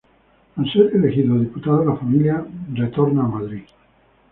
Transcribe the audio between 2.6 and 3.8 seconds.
retorna a Madrid.